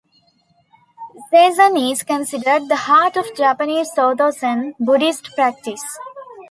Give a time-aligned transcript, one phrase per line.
[1.31, 5.83] Zazen is considered the heart of Japanese Soto Zen Buddhist practice.